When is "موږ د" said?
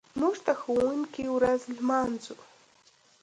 0.19-0.47